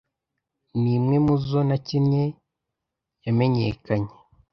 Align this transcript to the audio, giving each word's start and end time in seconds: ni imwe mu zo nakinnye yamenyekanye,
ni 0.81 0.91
imwe 0.97 1.17
mu 1.25 1.35
zo 1.47 1.59
nakinnye 1.67 2.23
yamenyekanye, 3.25 4.13